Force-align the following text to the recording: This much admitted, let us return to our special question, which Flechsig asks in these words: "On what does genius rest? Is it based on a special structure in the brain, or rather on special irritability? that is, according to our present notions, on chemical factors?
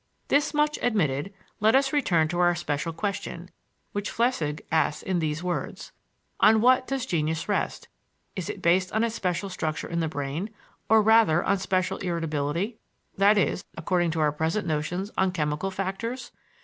This 0.29 0.51
much 0.51 0.79
admitted, 0.81 1.31
let 1.59 1.75
us 1.75 1.93
return 1.93 2.27
to 2.29 2.39
our 2.39 2.55
special 2.55 2.91
question, 2.91 3.51
which 3.91 4.09
Flechsig 4.09 4.61
asks 4.71 5.03
in 5.03 5.19
these 5.19 5.43
words: 5.43 5.91
"On 6.39 6.59
what 6.59 6.87
does 6.87 7.05
genius 7.05 7.47
rest? 7.47 7.87
Is 8.35 8.49
it 8.49 8.63
based 8.63 8.91
on 8.93 9.03
a 9.03 9.11
special 9.11 9.47
structure 9.47 9.87
in 9.87 9.99
the 9.99 10.07
brain, 10.07 10.49
or 10.89 11.03
rather 11.03 11.43
on 11.43 11.59
special 11.59 11.99
irritability? 11.99 12.79
that 13.17 13.37
is, 13.37 13.63
according 13.77 14.09
to 14.09 14.19
our 14.21 14.31
present 14.31 14.65
notions, 14.65 15.11
on 15.19 15.31
chemical 15.31 15.69
factors? 15.69 16.31